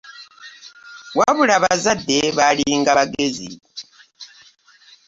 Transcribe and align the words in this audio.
Wabula 1.17 1.51
abazadde 1.59 2.17
baali 2.37 2.65
nga 2.79 2.91
bagezi. 2.97 3.49